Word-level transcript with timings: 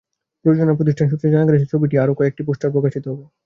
প্রযোজনা 0.45 0.73
প্রতিষ্ঠান 0.77 1.07
সূত্রে 1.09 1.31
জানা 1.33 1.45
গেছে, 1.47 1.71
ছবিটির 1.71 2.01
আরও 2.03 2.17
কয়েকটি 2.19 2.41
পোস্টার 2.47 2.73
প্রকাশিত 2.75 3.05
হবে। 3.11 3.23